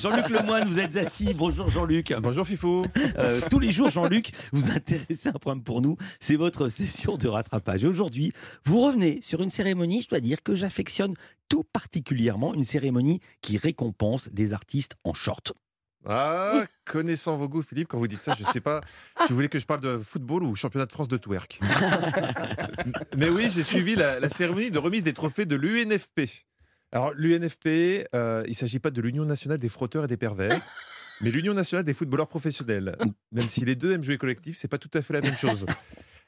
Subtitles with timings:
[0.00, 1.34] Jean-Luc Lemoine, vous êtes assis.
[1.34, 2.14] Bonjour Jean-Luc.
[2.20, 2.86] Bonjour Fifou.
[3.18, 5.96] Euh, tous les jours, Jean-Luc, vous intéressez un problème pour nous.
[6.20, 7.84] C'est votre session de rattrapage.
[7.84, 8.32] Aujourd'hui,
[8.64, 11.14] vous revenez sur une cérémonie, je dois dire, que j'affectionne
[11.48, 12.54] tout particulièrement.
[12.54, 15.52] Une cérémonie qui récompense des artistes en short.
[16.06, 18.80] Ah, connaissant vos goûts, Philippe, quand vous dites ça, je ne sais pas
[19.22, 21.60] si vous voulez que je parle de football ou championnat de France de twerk.
[23.16, 26.46] Mais oui, j'ai suivi la, la cérémonie de remise des trophées de l'UNFP.
[26.92, 30.60] Alors, l'UNFP, euh, il ne s'agit pas de l'Union nationale des frotteurs et des pervers,
[31.20, 32.96] mais l'Union nationale des footballeurs professionnels.
[33.32, 35.66] Même si les deux aiment jouer collectif, c'est pas tout à fait la même chose.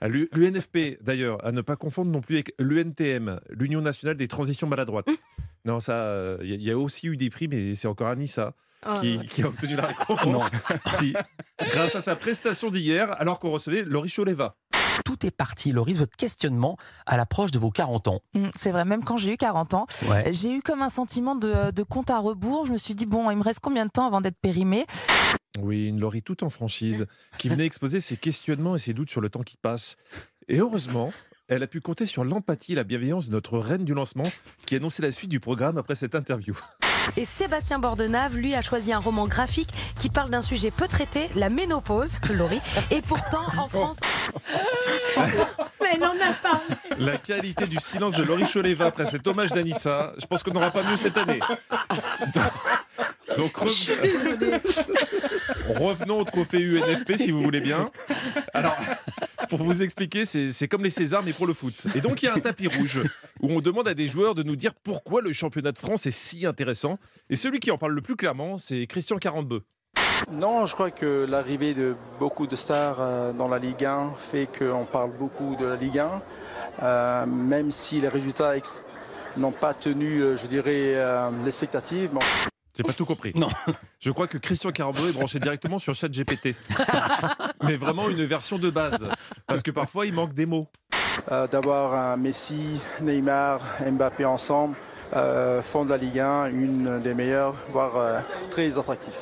[0.02, 5.08] L'UNFP, d'ailleurs, à ne pas confondre non plus avec l'UNTM, l'Union nationale des transitions maladroites.
[5.66, 8.54] Non, ça, il y, a aussi eu des prix, mais c'est encore Anissa.
[8.86, 10.52] Oh qui, a obtenu la récompense.
[10.98, 11.12] si,
[11.58, 14.56] grâce à sa prestation d'hier, alors qu'on recevait Laurie Choleva.
[15.20, 18.22] Tout est parti, Laurie, de votre questionnement à l'approche de vos 40 ans.
[18.34, 20.32] Mm, C'est vrai, même quand j'ai eu 40 ans, Ouais.
[20.32, 22.64] j'ai eu comme un sentiment de, de compte à rebours.
[22.66, 24.86] Je me suis dit, bon, il me reste combien de temps avant d'être périmée
[25.60, 27.06] Oui, une Laurie toute en franchise,
[27.36, 29.96] qui venait exposer ses questionnements et ses doutes sur le temps qui passe.
[30.48, 31.12] Et heureusement,
[31.48, 34.24] elle a pu compter sur l'empathie et la bienveillance de notre reine du lancement,
[34.64, 36.58] qui annonçait la suite du programme après cette interview.
[37.16, 41.28] Et Sébastien Bordenave, lui, a choisi un roman graphique qui parle d'un sujet peu traité,
[41.34, 42.60] la ménopause, Laurie.
[42.90, 43.98] Et pourtant, en France.
[45.82, 46.60] Mais elle en a parlé.
[46.98, 50.70] La qualité du silence de Laurie Choleva après cet hommage d'Anissa, je pense qu'on n'aura
[50.70, 51.40] pas mieux cette année.
[52.34, 52.52] Donc,
[53.36, 54.60] donc, rev-
[55.78, 57.88] revenons au trophée UNFP si vous voulez bien.
[58.52, 58.76] Alors,
[59.50, 61.86] pour vous expliquer, c'est comme les Césars mais pour le foot.
[61.94, 63.00] Et donc il y a un tapis rouge
[63.40, 66.12] où on demande à des joueurs de nous dire pourquoi le championnat de France est
[66.12, 66.98] si intéressant.
[67.28, 69.62] Et celui qui en parle le plus clairement, c'est Christian Carambeu.
[70.32, 74.46] Non, je crois que l'arrivée de beaucoup de stars euh, dans la Ligue 1 fait
[74.46, 76.22] qu'on parle beaucoup de la Ligue 1,
[76.82, 78.52] euh, même si les résultats
[79.36, 80.94] n'ont pas tenu, euh, je dirais,
[81.44, 82.10] l'expectative.
[82.76, 83.32] J'ai pas tout compris.
[83.36, 83.48] Non.
[84.00, 86.54] Je crois que Christian Carambeu est branché directement sur ChatGPT.
[87.62, 89.06] Mais vraiment une version de base.
[89.46, 90.68] Parce que parfois il manque des mots.
[91.32, 93.60] euh, D'avoir un Messi, Neymar,
[93.90, 94.76] Mbappé ensemble
[95.16, 98.20] euh, font de la Ligue 1 une des meilleures, voire euh,
[98.50, 99.14] très attractive.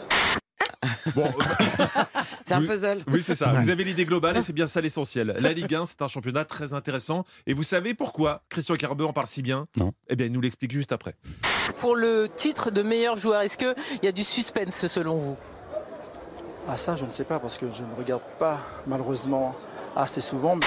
[1.14, 1.31] Bon,
[2.44, 3.03] C'est un puzzle.
[3.09, 3.53] oui, c'est ça.
[3.60, 5.34] Vous avez l'idée globale et c'est bien ça l'essentiel.
[5.38, 7.25] La Ligue 1, c'est un championnat très intéressant.
[7.47, 9.66] Et vous savez pourquoi Christian Carambeu en parle si bien?
[9.76, 9.92] Non.
[10.09, 11.14] Eh bien, il nous l'explique juste après.
[11.78, 15.36] Pour le titre de meilleur joueur, est-ce qu'il y a du suspense selon vous?
[16.66, 19.54] Ah ça, je ne sais pas parce que je ne regarde pas malheureusement
[19.98, 20.56] assez souvent.
[20.56, 20.62] mais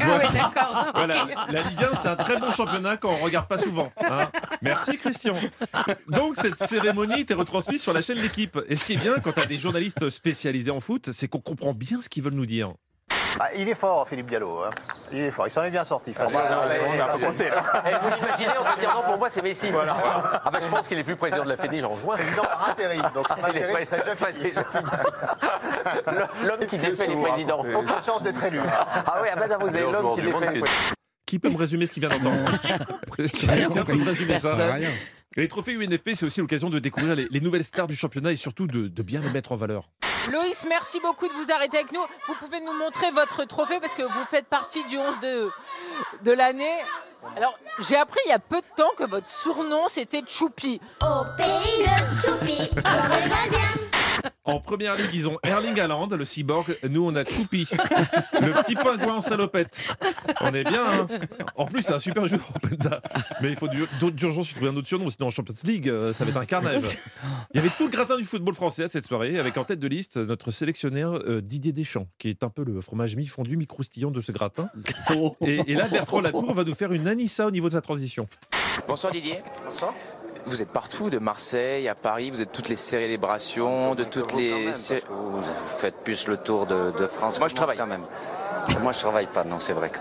[0.00, 0.86] Ah oui, d'accord.
[0.94, 3.92] Voilà, la Ligue 1, c'est un très bon championnat quand on regarde pas souvent.
[4.02, 4.30] hein.
[4.62, 5.36] Merci Christian.
[6.08, 8.58] Donc cette cérémonie était retransmise sur la chaîne L'équipe.
[8.68, 11.40] Et ce qui est bien quand tu as des journalistes spécialisés en foot, c'est qu'on
[11.40, 12.68] comprend bien ce qu'ils veulent nous dire.
[13.38, 14.62] Ah, il est fort, Philippe Diallo.
[14.64, 14.70] hein.
[15.12, 15.46] Il est fort.
[15.46, 16.12] Il s'en est bien sorti.
[16.14, 16.74] face à- bah, là.
[16.74, 16.78] Eh,
[18.02, 19.68] vous l'imaginez, on va dire non, pour moi c'est Messi.
[19.74, 22.16] Ah bah, je pense qu'il est plus président de la Fédé, j'en rejoins.
[22.16, 23.02] Président par intérim.
[23.14, 24.40] Donc son Il est intérim serait déjà ça fini.
[24.42, 24.84] déjà fini.
[26.46, 27.60] L'homme qui défait les présidents.
[27.60, 28.60] Aucune chance d'être élu.
[28.66, 30.94] Ah oui, ah bah, non, vous avez l'homme qui défait les présidents.
[31.26, 32.50] Qui peut me résumer ce qu'il vient d'entendre
[33.16, 37.26] Quelqu'un peut me résumer ça Et Les trophées UNFP, c'est aussi l'occasion de découvrir les,
[37.30, 39.90] les nouvelles stars du championnat et surtout de, de bien les mettre en valeur.
[40.30, 42.00] Loïs, merci beaucoup de vous arrêter avec nous.
[42.26, 45.20] Vous pouvez nous montrer votre trophée parce que vous faites partie du 11
[46.22, 46.78] de, l'année.
[47.36, 50.80] Alors, j'ai appris il y a peu de temps que votre surnom c'était Choupi.
[51.00, 53.85] Au pays de on bien.
[54.46, 56.76] En première ligue, ils ont Erling Haaland, le cyborg.
[56.88, 57.68] Nous, on a Choupi,
[58.40, 59.80] le petit pingouin en salopette.
[60.40, 60.86] On est bien.
[60.86, 61.08] hein
[61.56, 62.40] en plus, c'est un super joueur.
[63.42, 63.68] Mais il faut
[64.10, 66.82] d'urgence trouver un autre surnom, sinon en Champions League, euh, ça va être un carnage.
[67.52, 69.80] Il y avait tout le gratin du football français à cette soirée, avec en tête
[69.80, 74.10] de liste notre sélectionneur euh, Didier Deschamps, qui est un peu le fromage mi-fondu, mi-croustillant
[74.10, 74.68] de ce gratin.
[75.44, 78.28] Et, et là, Bertrand Latour va nous faire une Anissa au niveau de sa transition.
[78.86, 79.38] Bonsoir Didier.
[80.46, 84.72] Vous êtes partout, de Marseille à Paris, vous êtes toutes les célébrations, de toutes les.
[84.74, 87.38] cé- Vous, vous faites plus le tour de, de France.
[87.38, 88.04] Moi je travaille quand même.
[88.82, 89.90] Moi je travaille pas, non, c'est vrai.
[89.90, 89.98] que-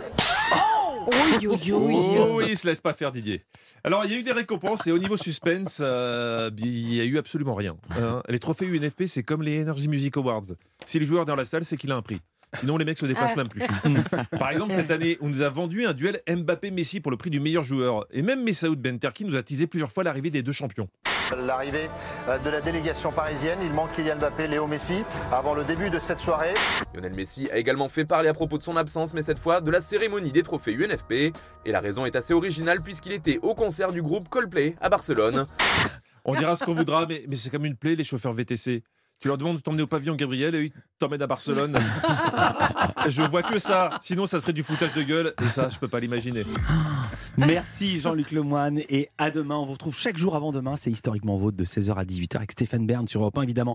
[2.18, 3.44] Oh, oui, il se laisse pas faire Didier.
[3.84, 7.04] Alors, il y a eu des récompenses et au niveau suspense, euh, il y a
[7.04, 7.78] eu absolument rien.
[8.00, 8.24] hein.
[8.28, 10.46] les trophées UNFP, c'est comme les Energy Music Awards.
[10.84, 12.20] Si le joueur est dans la salle, c'est qu'il a un prix.
[12.56, 13.38] Sinon, les mecs se déplacent Ah.
[13.38, 13.62] même plus.
[14.40, 17.40] Par exemple, cette année, on nous a vendu un duel Mbappé-Messi pour le prix du
[17.40, 18.06] meilleur joueur.
[18.12, 20.88] Et même Messaoud Benterki nous a teasé plusieurs fois l'arrivée des deux champions.
[21.38, 21.90] L'arrivée
[22.30, 23.58] euh, de la délégation parisienne.
[23.64, 26.54] Il manque Kylian Mbappé, Léo Messi avant le début de cette soirée.
[26.94, 29.72] Lionel Messi a également fait parler à propos de son absence, mais cette fois de
[29.72, 31.34] la cérémonie des trophées UNFP.
[31.66, 35.46] Et la raison est assez originale puisqu'il était au concert du groupe Coldplay à Barcelone.
[36.26, 38.82] On dira ce qu'on voudra, mais, mais c'est comme une plaie, les chauffeurs VTC.
[39.26, 41.80] Tu leur demandes de t'emmener au pavillon Gabriel et ils t'emmènent à Barcelone.
[43.10, 43.98] je vois que ça.
[44.00, 45.34] Sinon, ça serait du foutage de gueule.
[45.44, 46.44] Et ça, je peux pas l'imaginer.
[47.38, 49.56] Merci Jean-Luc Lemoine et à demain.
[49.56, 50.76] On vous retrouve chaque jour avant demain.
[50.76, 53.74] C'est historiquement vôtre de 16h à 18h avec Stéphane Bern sur Europe 1 évidemment.